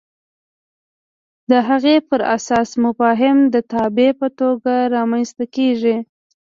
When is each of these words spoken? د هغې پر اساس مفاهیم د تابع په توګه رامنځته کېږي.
د 1.49 1.51
هغې 1.67 1.95
پر 2.09 2.21
اساس 2.35 2.69
مفاهیم 2.83 3.37
د 3.53 3.55
تابع 3.71 4.09
په 4.19 4.27
توګه 4.39 4.73
رامنځته 4.95 5.45
کېږي. 5.55 5.95